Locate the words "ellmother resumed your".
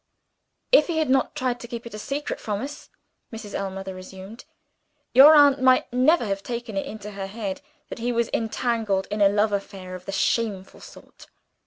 3.53-5.35